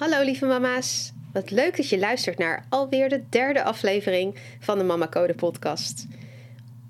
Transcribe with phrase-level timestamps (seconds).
[0.00, 1.12] Hallo lieve mama's.
[1.32, 6.06] Wat leuk dat je luistert naar alweer de derde aflevering van de Mama Code podcast.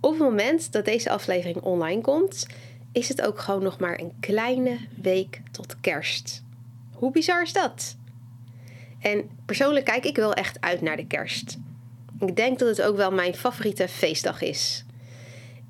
[0.00, 2.46] Op het moment dat deze aflevering online komt,
[2.92, 6.42] is het ook gewoon nog maar een kleine week tot kerst.
[6.92, 7.96] Hoe bizar is dat?
[9.00, 11.58] En persoonlijk kijk ik wel echt uit naar de kerst.
[12.20, 14.84] Ik denk dat het ook wel mijn favoriete feestdag is.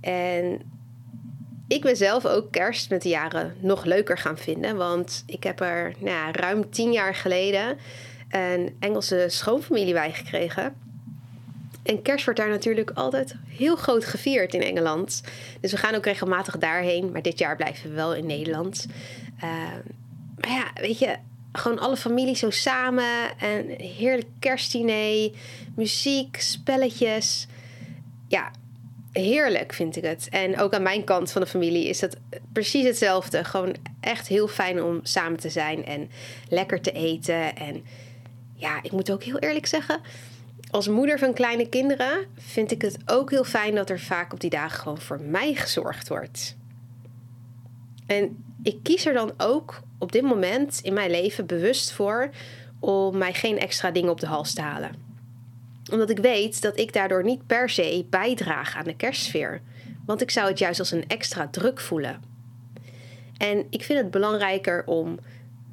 [0.00, 0.60] En
[1.70, 4.76] ik ben zelf ook kerst met de jaren nog leuker gaan vinden.
[4.76, 7.78] Want ik heb er nou ja, ruim tien jaar geleden
[8.30, 10.74] een Engelse schoonfamilie bij gekregen.
[11.82, 15.22] En kerst wordt daar natuurlijk altijd heel groot gevierd in Engeland.
[15.60, 17.10] Dus we gaan ook regelmatig daarheen.
[17.12, 18.86] Maar dit jaar blijven we wel in Nederland.
[19.36, 19.42] Uh,
[20.40, 21.16] maar ja, weet je,
[21.52, 23.38] gewoon alle familie zo samen.
[23.38, 25.30] En heerlijk kerstdiner,
[25.74, 27.46] muziek, spelletjes.
[28.28, 28.50] Ja,
[29.12, 30.28] heerlijk vind ik het.
[30.30, 32.16] En ook aan mijn kant van de familie is het
[32.52, 33.44] precies hetzelfde.
[33.44, 36.10] Gewoon echt heel fijn om samen te zijn en
[36.48, 37.56] lekker te eten.
[37.56, 37.84] En
[38.54, 40.00] ja, ik moet ook heel eerlijk zeggen,
[40.70, 44.40] als moeder van kleine kinderen vind ik het ook heel fijn dat er vaak op
[44.40, 46.56] die dagen gewoon voor mij gezorgd wordt.
[48.06, 52.30] En ik kies er dan ook op dit moment in mijn leven bewust voor
[52.80, 55.09] om mij geen extra dingen op de hals te halen.
[55.90, 59.60] Omdat ik weet dat ik daardoor niet per se bijdraag aan de kerstsfeer.
[60.06, 62.22] Want ik zou het juist als een extra druk voelen.
[63.36, 65.18] En ik vind het belangrijker om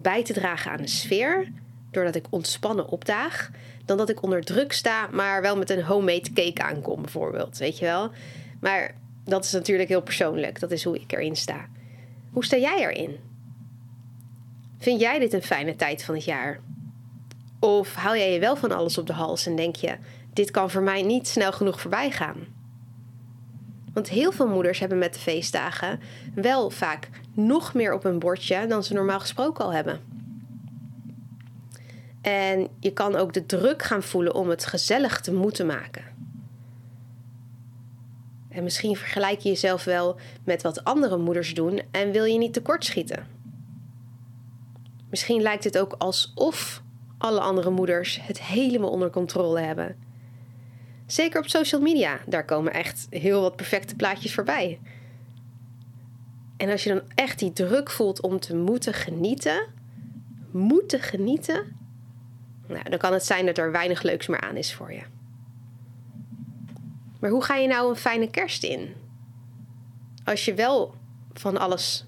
[0.01, 1.51] bij te dragen aan de sfeer,
[1.91, 3.50] doordat ik ontspannen opdaag,
[3.85, 7.57] dan dat ik onder druk sta, maar wel met een homemade cake aankom, bijvoorbeeld.
[7.57, 8.11] Weet je wel?
[8.59, 8.95] Maar
[9.25, 10.59] dat is natuurlijk heel persoonlijk.
[10.59, 11.66] Dat is hoe ik erin sta.
[12.31, 13.17] Hoe sta jij erin?
[14.77, 16.59] Vind jij dit een fijne tijd van het jaar?
[17.67, 19.97] Of haal jij je wel van alles op de hals en denk je:
[20.33, 22.38] dit kan voor mij niet snel genoeg voorbij gaan?
[23.94, 26.00] Want heel veel moeders hebben met de feestdagen
[26.35, 30.00] wel vaak nog meer op hun bordje dan ze normaal gesproken al hebben.
[32.22, 36.03] En je kan ook de druk gaan voelen om het gezellig te moeten maken.
[38.50, 42.53] En misschien vergelijk je jezelf wel met wat andere moeders doen en wil je niet
[42.53, 43.27] tekortschieten.
[45.09, 46.85] Misschien lijkt het ook alsof
[47.17, 49.95] alle andere moeders het helemaal onder controle hebben.
[51.05, 54.79] Zeker op social media, daar komen echt heel wat perfecte plaatjes voorbij.
[56.57, 59.66] En als je dan echt die druk voelt om te moeten genieten,
[60.51, 61.75] moeten genieten,
[62.67, 65.01] nou, dan kan het zijn dat er weinig leuks meer aan is voor je.
[67.19, 68.94] Maar hoe ga je nou een fijne kerst in?
[70.23, 70.95] Als je wel
[71.33, 72.06] van alles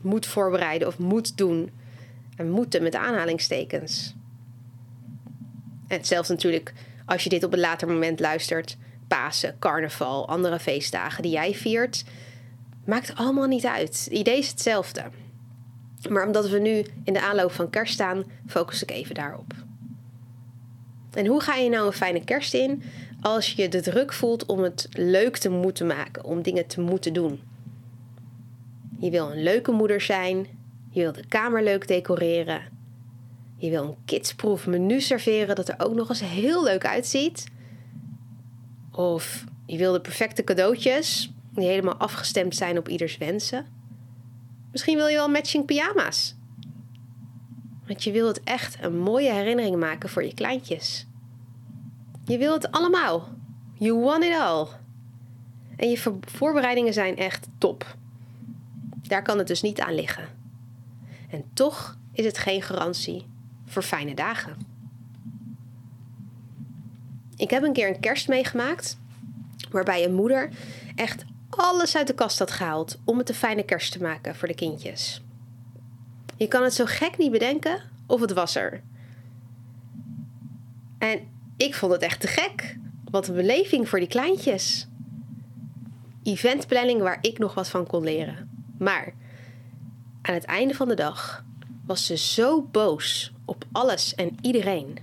[0.00, 1.70] moet voorbereiden of moet doen.
[2.36, 4.14] En moeten met aanhalingstekens.
[5.90, 6.72] En hetzelfde natuurlijk
[7.06, 8.76] als je dit op een later moment luistert.
[9.08, 12.04] Pasen, carnaval, andere feestdagen die jij viert.
[12.84, 14.04] Maakt allemaal niet uit.
[14.04, 15.02] Het idee is hetzelfde.
[16.08, 19.52] Maar omdat we nu in de aanloop van kerst staan, focus ik even daarop.
[21.12, 22.82] En hoe ga je nou een fijne kerst in
[23.20, 27.12] als je de druk voelt om het leuk te moeten maken, om dingen te moeten
[27.12, 27.40] doen?
[28.98, 30.46] Je wil een leuke moeder zijn,
[30.90, 32.62] je wil de kamer leuk decoreren,
[33.60, 37.46] je wil een kidsproof menu serveren dat er ook nog eens heel leuk uitziet.
[38.90, 43.66] Of je wil de perfecte cadeautjes die helemaal afgestemd zijn op ieders wensen.
[44.70, 46.34] Misschien wil je wel matching pyjama's.
[47.86, 51.06] Want je wil het echt een mooie herinnering maken voor je kleintjes.
[52.24, 53.28] Je wil het allemaal.
[53.74, 54.66] You want it all.
[55.76, 57.96] En je voorbereidingen zijn echt top.
[59.02, 60.28] Daar kan het dus niet aan liggen.
[61.30, 63.29] En toch is het geen garantie
[63.70, 64.56] voor fijne dagen.
[67.36, 68.98] Ik heb een keer een kerst meegemaakt
[69.70, 70.50] waarbij een moeder
[70.94, 74.48] echt alles uit de kast had gehaald om het een fijne kerst te maken voor
[74.48, 75.22] de kindjes.
[76.36, 78.82] Je kan het zo gek niet bedenken of het was er.
[80.98, 81.20] En
[81.56, 82.76] ik vond het echt te gek.
[83.10, 84.88] Wat een beleving voor die kleintjes.
[86.22, 88.50] Eventplanning waar ik nog wat van kon leren.
[88.78, 89.12] Maar
[90.22, 91.44] aan het einde van de dag
[91.90, 94.98] was ze zo boos op alles en iedereen.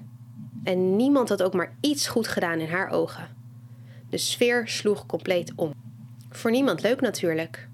[0.64, 3.28] En niemand had ook maar iets goed gedaan in haar ogen.
[4.10, 5.74] De sfeer sloeg compleet om.
[6.30, 7.68] Voor niemand leuk natuurlijk.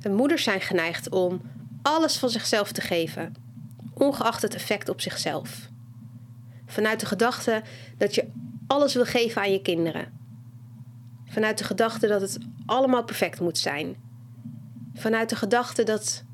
[0.00, 1.40] De moeders zijn geneigd om
[1.82, 3.34] alles van zichzelf te geven,
[3.94, 5.68] ongeacht het effect op zichzelf.
[6.66, 7.62] Vanuit de gedachte
[7.98, 8.28] dat je
[8.66, 10.12] alles wil geven aan je kinderen.
[11.24, 13.96] Vanuit de gedachte dat het allemaal perfect moet zijn.
[14.94, 16.24] Vanuit de gedachte dat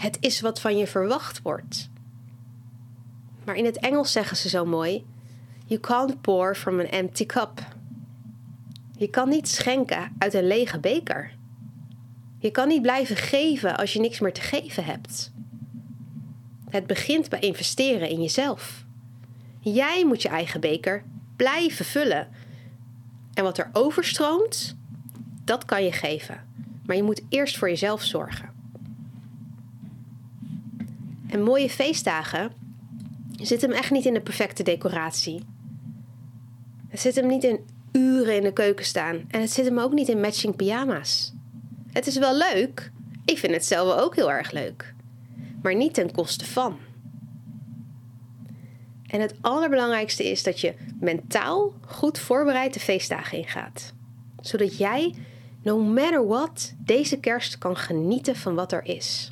[0.00, 1.90] het is wat van je verwacht wordt.
[3.44, 5.04] Maar in het Engels zeggen ze zo mooi:
[5.66, 7.66] You can't pour from an empty cup.
[8.96, 11.32] Je kan niet schenken uit een lege beker.
[12.38, 15.32] Je kan niet blijven geven als je niks meer te geven hebt.
[16.68, 18.84] Het begint bij investeren in jezelf.
[19.60, 21.04] Jij moet je eigen beker
[21.36, 22.28] blijven vullen.
[23.34, 24.76] En wat er overstroomt,
[25.44, 26.46] dat kan je geven.
[26.86, 28.49] Maar je moet eerst voor jezelf zorgen.
[31.30, 32.52] En mooie feestdagen
[33.32, 35.42] zit hem echt niet in de perfecte decoratie.
[36.88, 37.60] Het zit hem niet in
[37.92, 39.24] uren in de keuken staan.
[39.28, 41.32] En het zit hem ook niet in matching pyjama's.
[41.92, 42.92] Het is wel leuk.
[43.24, 44.94] Ik vind het zelf ook heel erg leuk.
[45.62, 46.78] Maar niet ten koste van.
[49.06, 53.92] En het allerbelangrijkste is dat je mentaal goed voorbereid de feestdagen ingaat.
[54.40, 55.14] Zodat jij,
[55.62, 59.30] no matter what, deze kerst kan genieten van wat er is.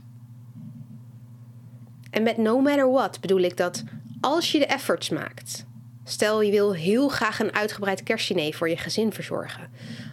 [2.11, 3.85] En met no matter what bedoel ik dat
[4.21, 5.67] als je de efforts maakt.
[6.05, 9.71] Stel je wil heel graag een uitgebreid kerstdiner voor je gezin verzorgen.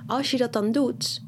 [0.07, 1.21] Als je dat dan doet,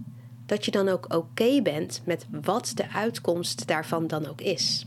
[0.45, 4.85] dat je dan ook oké bent met wat de uitkomst daarvan dan ook is.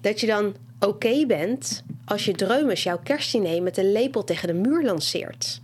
[0.00, 4.54] Dat je dan oké bent als je dreumes jouw kerstdiner met een lepel tegen de
[4.68, 5.60] muur lanceert.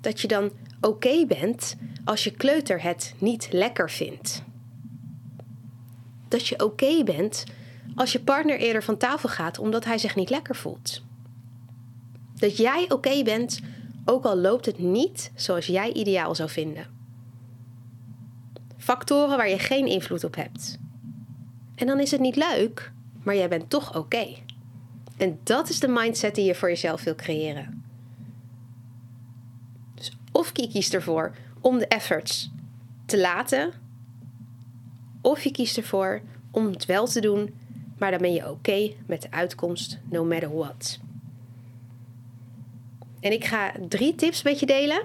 [0.00, 4.42] Dat je dan oké bent als je kleuter het niet lekker vindt.
[6.28, 7.44] Dat je oké bent
[7.94, 11.02] als je partner eerder van tafel gaat omdat hij zich niet lekker voelt.
[12.34, 13.60] Dat jij oké bent,
[14.04, 16.86] ook al loopt het niet zoals jij ideaal zou vinden.
[18.76, 20.78] Factoren waar je geen invloed op hebt.
[21.74, 22.92] En dan is het niet leuk,
[23.22, 24.26] maar jij bent toch oké.
[25.16, 27.84] En dat is de mindset die je voor jezelf wil creëren.
[29.94, 32.50] Dus of je ervoor om de efforts
[33.06, 33.72] te laten,
[35.30, 36.20] of je kiest ervoor
[36.50, 37.54] om het wel te doen
[37.98, 40.98] maar dan ben je oké met de uitkomst, no matter what.
[43.20, 45.02] En ik ga drie tips met je delen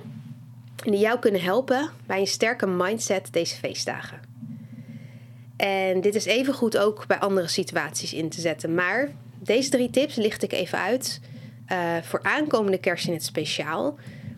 [0.75, 4.19] die jou kunnen helpen bij een sterke mindset deze feestdagen.
[5.55, 8.73] En dit is even goed ook bij andere situaties in te zetten.
[8.73, 9.09] Maar
[9.39, 11.19] deze drie tips licht ik even uit
[11.71, 13.95] uh, voor aankomende kerst in het speciaal.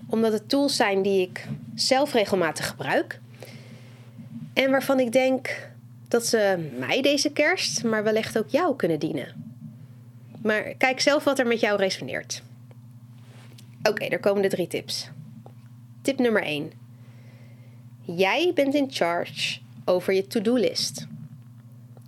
[0.09, 3.19] Omdat het tools zijn die ik zelf regelmatig gebruik.
[4.53, 5.69] En waarvan ik denk
[6.15, 9.53] dat ze mij deze kerst, maar wellicht ook jou kunnen dienen.
[10.41, 12.43] Maar kijk zelf wat er met jou resoneert.
[13.83, 15.09] Oké, er komen de drie tips.
[16.01, 16.71] Tip nummer 1.
[18.01, 21.07] Jij bent in charge over je to-do-list.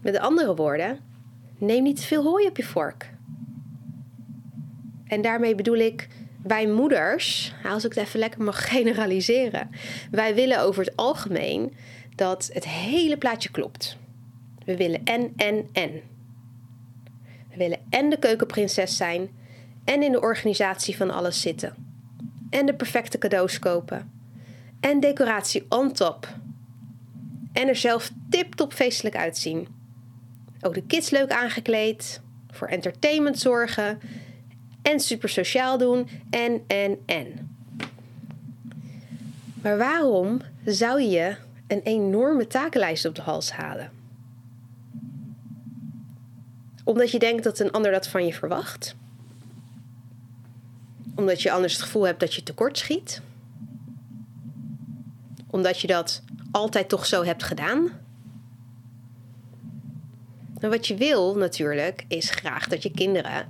[0.03, 0.99] Met andere woorden,
[1.57, 3.09] neem niet te veel hooi op je vork.
[5.07, 6.07] En daarmee bedoel ik,
[6.43, 9.69] wij moeders, als ik het even lekker mag generaliseren,
[10.11, 11.73] wij willen over het algemeen
[12.17, 13.97] dat het hele plaatje klopt.
[14.65, 15.91] We willen en, en, en.
[17.49, 19.29] We willen en de keukenprinses zijn
[19.83, 21.75] en in de organisatie van alles zitten.
[22.49, 24.11] En de perfecte cadeaus kopen.
[24.79, 26.27] En decoratie on top.
[27.53, 29.67] En er zelf tip-top feestelijk uitzien.
[30.61, 32.21] Ook de kids leuk aangekleed.
[32.51, 33.99] Voor entertainment zorgen.
[34.81, 36.09] En super sociaal doen.
[36.29, 37.55] En, en, en.
[39.61, 41.35] Maar waarom zou je
[41.67, 43.91] een enorme takenlijst op de hals halen.
[46.83, 48.95] Omdat je denkt dat een ander dat van je verwacht.
[51.15, 53.21] Omdat je anders het gevoel hebt dat je tekort schiet.
[55.47, 56.21] Omdat je dat
[56.51, 57.91] altijd toch zo hebt gedaan.
[60.59, 63.47] En wat je wil natuurlijk is graag dat je kinderen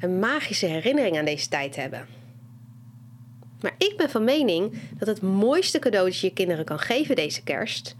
[0.00, 2.06] een magische herinnering aan deze tijd hebben.
[3.62, 7.16] Maar ik ben van mening dat het mooiste cadeau dat je je kinderen kan geven
[7.16, 7.96] deze kerst,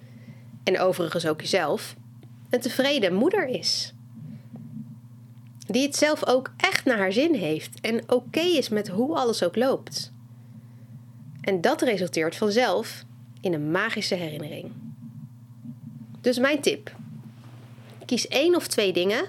[0.65, 1.97] en overigens ook jezelf,
[2.51, 3.95] een tevreden moeder is.
[5.67, 9.43] Die het zelf ook echt naar haar zin heeft en oké is met hoe alles
[9.43, 10.13] ook loopt.
[11.41, 13.05] En dat resulteert vanzelf
[13.41, 14.73] in een magische herinnering.
[16.21, 16.95] Dus mijn tip:
[18.05, 19.25] kies één of twee dingen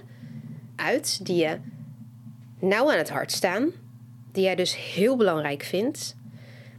[0.75, 1.59] uit die je
[2.59, 3.71] nauw aan het hart staan,
[4.31, 6.15] die jij dus heel belangrijk vindt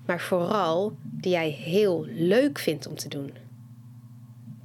[0.06, 3.32] maar vooral die jij heel leuk vindt om te doen.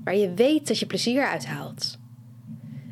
[0.03, 1.97] Waar je weet dat je plezier uithaalt.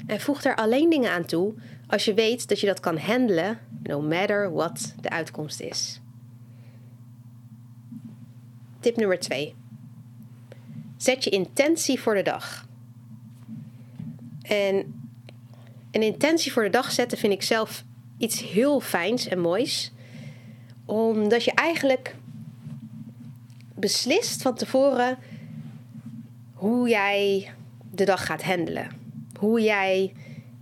[0.06, 1.54] En voeg daar alleen dingen aan toe
[1.88, 6.02] als je weet dat je dat kan handelen, no matter what de uitkomst is.
[8.80, 9.56] Tip nummer 2.
[10.98, 12.68] Zet je intentie voor de dag.
[14.42, 14.76] En
[15.92, 17.84] een intentie voor de dag zetten vind ik zelf
[18.18, 19.92] iets heel fijns en moois.
[20.86, 22.16] Omdat je eigenlijk
[23.80, 25.18] beslist van tevoren
[26.54, 27.52] hoe jij
[27.92, 28.90] de dag gaat handelen.
[29.40, 30.14] Hoe jij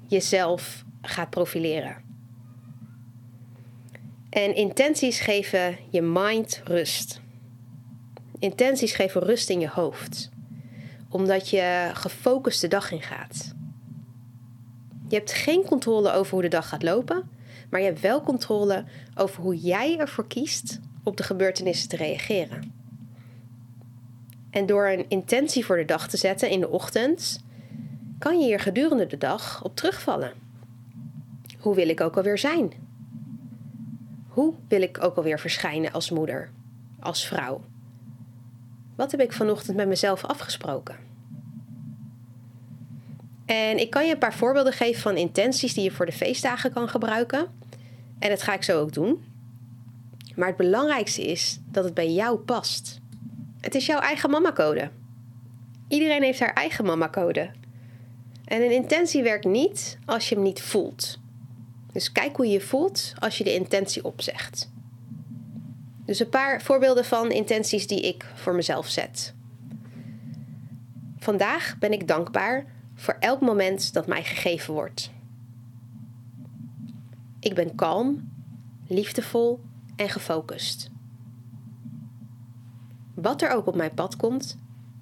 [0.07, 2.03] jezelf gaat profileren.
[4.29, 7.22] En intenties geven je mind rust.
[8.39, 10.29] Intenties geven rust in je hoofd.
[11.10, 13.53] Omdat je gefocust de dag in gaat.
[15.07, 17.29] Je hebt geen controle over hoe de dag gaat lopen,
[17.69, 18.84] maar je hebt wel controle
[19.15, 22.84] over hoe jij ervoor kiest op de gebeurtenissen te reageren.
[24.55, 27.43] En door een intentie voor de dag te zetten in de ochtend,
[28.19, 30.33] kan je hier gedurende de dag op terugvallen.
[31.59, 32.74] Hoe wil ik ook alweer zijn?
[34.27, 36.50] Hoe wil ik ook alweer verschijnen als moeder,
[37.00, 37.62] als vrouw?
[38.95, 40.95] Wat heb ik vanochtend met mezelf afgesproken?
[43.45, 46.74] En ik kan je een paar voorbeelden geven van intenties die je voor de feestdagen
[46.74, 47.47] kan gebruiken.
[48.19, 49.24] En dat ga ik zo ook doen.
[50.35, 53.03] Maar het belangrijkste is dat het bij jou past.
[53.65, 54.91] Het is jouw eigen mama-code.
[55.88, 57.51] Iedereen heeft haar eigen mama-code.
[58.45, 61.19] En een intentie werkt niet als je hem niet voelt.
[61.91, 64.72] Dus kijk hoe je je voelt als je de intentie opzegt.
[66.05, 69.34] Dus een paar voorbeelden van intenties die ik voor mezelf zet.
[71.17, 75.12] Vandaag ben ik dankbaar voor elk moment dat mij gegeven wordt.
[77.39, 78.31] Ik ben kalm,
[78.88, 79.60] liefdevol
[79.95, 80.93] en gefocust.
[83.15, 84.57] Wat er ook op mijn pad komt,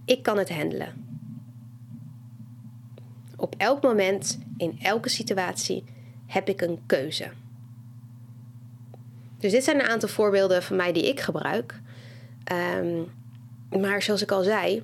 [0.06, 1.06] ik kan het handelen.
[3.36, 5.84] Op elk moment, in elke situatie,
[6.26, 7.32] heb ik een keuze.
[9.38, 11.80] Dus dit zijn een aantal voorbeelden van mij die ik gebruik.
[12.44, 13.02] Ehm,
[13.80, 14.84] maar zoals ik al zei,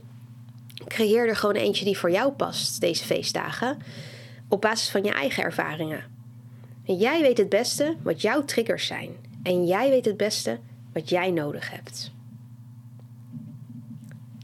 [0.88, 3.78] creëer er gewoon eentje die voor jou past deze feestdagen.
[4.48, 6.04] Op basis van je eigen ervaringen.
[6.86, 9.10] En jij weet het beste wat jouw triggers zijn.
[9.44, 10.60] En jij weet het beste
[10.94, 12.12] wat jij nodig hebt.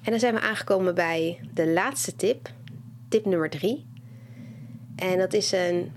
[0.05, 2.51] En dan zijn we aangekomen bij de laatste tip.
[3.09, 3.85] Tip nummer drie.
[4.95, 5.91] En dat is een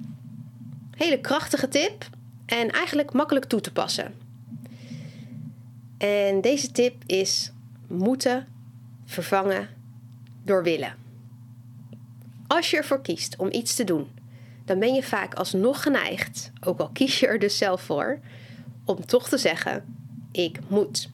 [0.91, 2.09] hele krachtige tip.
[2.47, 4.15] En eigenlijk makkelijk toe te passen.
[5.99, 7.53] En deze tip is
[7.87, 8.47] moeten
[9.05, 9.69] vervangen
[10.45, 10.95] door willen.
[12.47, 14.09] Als je ervoor kiest om iets te doen,
[14.65, 18.21] dan ben je vaak alsnog geneigd, ook al kies je er dus zelf voor,
[18.85, 19.85] om toch te zeggen:
[20.33, 21.11] ik moet.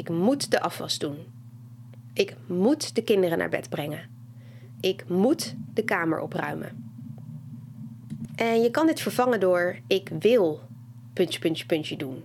[0.00, 1.16] Ik moet de afwas doen.
[2.12, 4.08] Ik moet de kinderen naar bed brengen.
[4.80, 6.92] Ik moet de kamer opruimen.
[8.34, 10.60] En je kan dit vervangen door ik wil
[11.12, 12.22] puntje, puntje, puntje doen.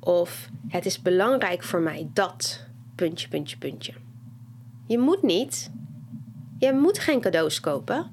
[0.00, 3.92] Of het is belangrijk voor mij dat puntje, puntje, puntje.
[4.86, 5.70] Je moet niet.
[6.58, 8.10] Jij moet geen cadeaus kopen.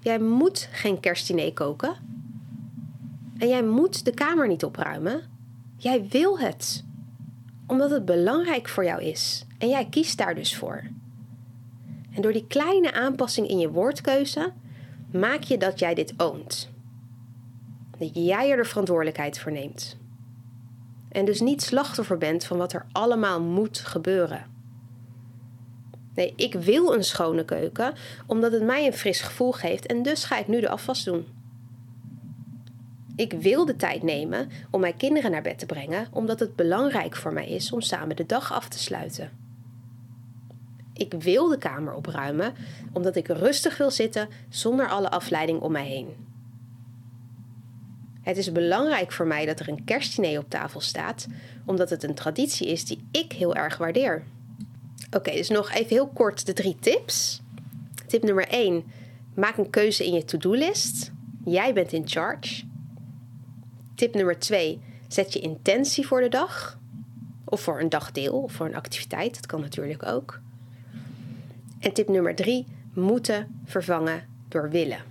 [0.00, 1.94] Jij moet geen kerstdiner koken.
[3.38, 5.22] En jij moet de kamer niet opruimen.
[5.76, 6.88] Jij wil het.
[7.70, 9.44] Omdat het belangrijk voor jou is.
[9.58, 10.82] En jij kiest daar dus voor.
[12.14, 14.52] En door die kleine aanpassing in je woordkeuze
[15.12, 16.70] maak je dat jij dit oont.
[17.98, 19.96] Dat jij er de verantwoordelijkheid voor neemt.
[21.08, 24.46] En dus niet slachtoffer bent van wat er allemaal moet gebeuren.
[26.14, 27.94] Nee, ik wil een schone keuken
[28.26, 31.26] omdat het mij een fris gevoel geeft en dus ga ik nu de afwas doen.
[33.20, 37.16] Ik wil de tijd nemen om mijn kinderen naar bed te brengen omdat het belangrijk
[37.16, 39.30] voor mij is om samen de dag af te sluiten.
[40.92, 42.54] Ik wil de kamer opruimen
[42.92, 46.08] omdat ik rustig wil zitten zonder alle afleiding om mij heen.
[48.22, 51.26] Het is belangrijk voor mij dat er een kerstdiner op tafel staat,
[51.66, 54.24] omdat het een traditie is die ik heel erg waardeer.
[55.16, 57.42] Oké, dus nog even heel kort de drie tips.
[58.06, 58.84] Tip nummer 1.
[59.34, 61.12] Maak een keuze in je to-do-list.
[61.44, 62.68] Jij bent in charge.
[64.00, 64.80] Tip nummer 2.
[65.08, 66.78] Zet je intentie voor de dag.
[67.44, 69.34] Of voor een dagdeel of voor een activiteit.
[69.34, 70.40] Dat kan natuurlijk ook.
[71.80, 72.66] En tip nummer 3.
[72.94, 75.02] Moeten vervangen door willen.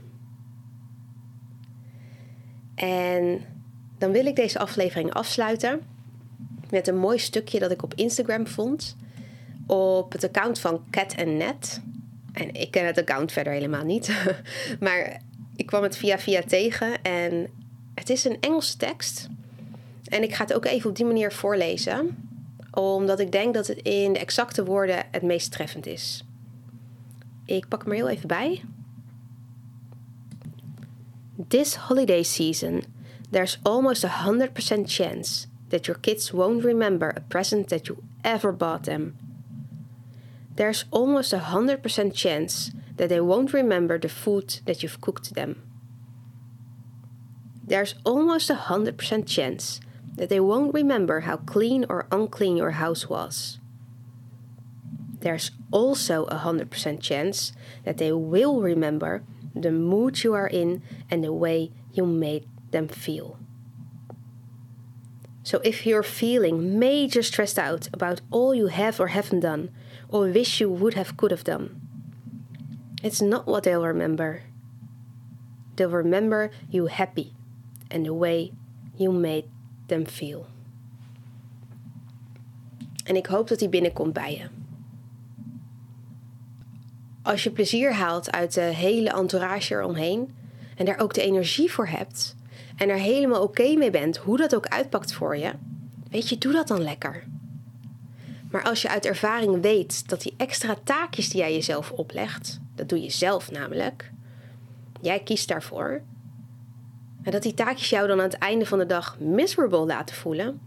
[2.75, 3.41] En
[3.97, 5.81] dan wil ik deze aflevering afsluiten
[6.69, 8.95] met een mooi stukje dat ik op Instagram vond.
[9.67, 11.81] Op het account van Cat Net.
[12.33, 14.23] En ik ken het account verder helemaal niet.
[14.79, 15.21] maar
[15.55, 17.01] ik kwam het via via tegen.
[17.01, 17.58] En
[17.99, 19.27] het is een Engelse tekst.
[20.03, 22.17] En ik ga het ook even op die manier voorlezen.
[22.71, 26.23] Omdat ik denk dat het in de exacte woorden het meest treffend is.
[27.45, 28.61] Ik pak hem er heel even bij.
[31.47, 32.83] This holiday season,
[33.29, 34.49] there's almost a 100%
[34.85, 39.15] chance that your kids won't remember a present that you ever bought them.
[40.55, 45.68] There's almost a 100% chance that they won't remember the food that you've cooked them.
[47.69, 49.79] There's almost a 100% chance
[50.15, 53.59] that they won't remember how clean or unclean your house was.
[55.19, 57.53] There's also a 100% chance
[57.85, 59.23] that they will remember
[59.53, 63.37] the mood you are in and the way you made them feel.
[65.43, 69.69] So if you're feeling major stressed out about all you have or haven't done,
[70.09, 71.79] or wish you would have could have done,
[73.03, 74.41] it's not what they'll remember.
[75.75, 77.35] They'll remember you happy
[77.89, 78.51] and the way
[78.95, 79.43] you made
[79.85, 80.45] them feel.
[83.03, 84.47] En ik hoop dat die binnenkomt bij je.
[87.21, 90.35] Als je plezier haalt uit de hele entourage eromheen
[90.75, 92.35] en daar ook de energie voor hebt
[92.75, 95.51] en er helemaal oké mee bent hoe dat ook uitpakt voor je,
[96.09, 97.23] weet je, doe dat dan lekker.
[98.51, 102.89] Maar als je uit ervaring weet dat die extra taakjes die jij jezelf oplegt, dat
[102.89, 104.11] doe je zelf namelijk,
[105.01, 106.01] jij kiest daarvoor,
[107.29, 110.61] en dat die taakjes jou dan aan het einde van de dag miserable laten voelen,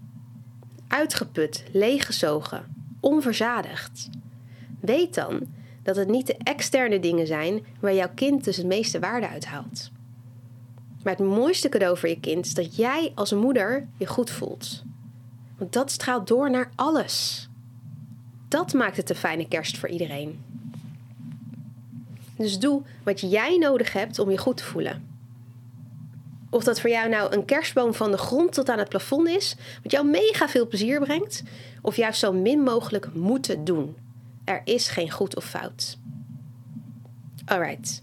[0.88, 4.08] uitgeput, leeggezogen, onverzadigd,
[4.80, 5.40] weet dan
[5.82, 9.90] dat het niet de externe dingen zijn waar jouw kind dus het meeste waarde uithaalt.
[11.02, 14.82] Maar het mooiste cadeau voor je kind is dat jij als moeder je goed voelt.
[15.58, 17.48] Want dat straalt door naar alles.
[18.48, 20.40] Dat maakt het een fijne kerst voor iedereen.
[22.36, 25.11] Dus doe wat jij nodig hebt om je goed te voelen.
[26.52, 29.56] Of dat voor jou nou een kerstboom van de grond tot aan het plafond is,
[29.82, 31.42] wat jou mega veel plezier brengt,
[31.82, 33.96] of juist zo min mogelijk moeten doen.
[34.44, 35.98] Er is geen goed of fout.
[37.44, 38.02] Alright.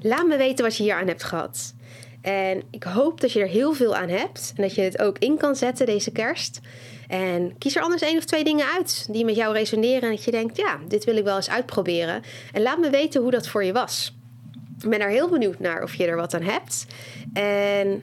[0.00, 1.74] Laat me weten wat je hier aan hebt gehad.
[2.20, 5.18] En ik hoop dat je er heel veel aan hebt en dat je het ook
[5.18, 6.60] in kan zetten deze kerst.
[7.08, 10.24] En kies er anders één of twee dingen uit die met jou resoneren en dat
[10.24, 12.22] je denkt, ja, dit wil ik wel eens uitproberen.
[12.52, 14.14] En laat me weten hoe dat voor je was.
[14.88, 16.86] Ben er heel benieuwd naar of je er wat aan hebt.
[17.32, 18.02] En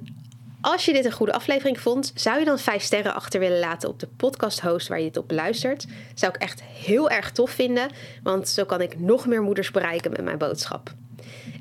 [0.62, 3.90] als je dit een goede aflevering vond, zou je dan vijf sterren achter willen laten
[3.90, 5.86] op de podcast host waar je dit op beluistert?
[6.14, 7.90] Zou ik echt heel erg tof vinden,
[8.24, 10.94] want zo kan ik nog meer moeders bereiken met mijn boodschap.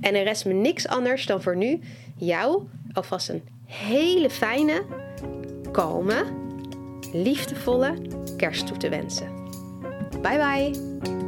[0.01, 1.81] En er rest me niks anders dan voor nu
[2.17, 4.85] jou alvast een hele fijne,
[5.73, 6.25] kalme,
[7.13, 7.95] liefdevolle
[8.37, 9.37] kerst toe te wensen.
[10.23, 11.28] Bye bye!